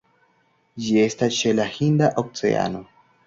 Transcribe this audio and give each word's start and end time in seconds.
Ĝi 0.85 0.95
estas 1.01 1.37
ĉe 1.41 1.53
la 1.59 1.67
Hinda 1.75 2.09
Oceano. 2.25 2.83